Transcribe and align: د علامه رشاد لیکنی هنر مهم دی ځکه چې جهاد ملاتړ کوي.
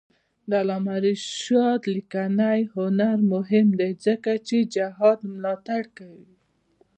د 0.49 0.51
علامه 0.61 0.95
رشاد 1.07 1.81
لیکنی 1.95 2.61
هنر 2.75 3.17
مهم 3.33 3.67
دی 3.79 3.91
ځکه 4.05 4.31
چې 4.47 4.57
جهاد 4.75 5.19
ملاتړ 5.33 5.83
کوي. 5.97 6.33